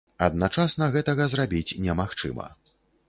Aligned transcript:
Адначасна 0.27 0.87
гэтага 0.95 1.27
зрабіць 1.33 1.75
немагчыма. 1.89 2.49